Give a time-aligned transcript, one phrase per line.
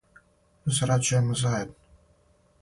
[0.77, 1.79] Зарађујемо заједно